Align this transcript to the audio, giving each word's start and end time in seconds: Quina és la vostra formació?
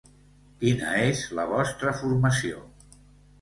Quina 0.61 0.93
és 1.01 1.21
la 1.41 1.45
vostra 1.51 1.93
formació? 2.01 2.65